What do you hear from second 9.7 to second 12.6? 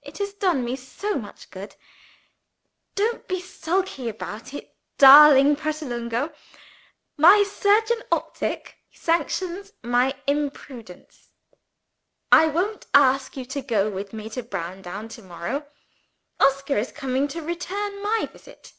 my imprudence. I